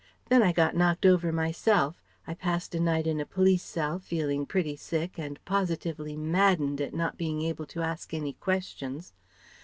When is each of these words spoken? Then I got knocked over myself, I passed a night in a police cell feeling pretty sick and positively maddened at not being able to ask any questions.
Then 0.29 0.41
I 0.41 0.51
got 0.51 0.75
knocked 0.75 1.05
over 1.05 1.31
myself, 1.31 2.01
I 2.25 2.33
passed 2.33 2.73
a 2.73 2.79
night 2.79 3.05
in 3.05 3.19
a 3.19 3.23
police 3.27 3.61
cell 3.61 3.99
feeling 3.99 4.47
pretty 4.47 4.75
sick 4.75 5.19
and 5.19 5.37
positively 5.45 6.17
maddened 6.17 6.81
at 6.81 6.95
not 6.95 7.17
being 7.19 7.43
able 7.43 7.67
to 7.67 7.83
ask 7.83 8.11
any 8.11 8.33
questions. 8.33 9.13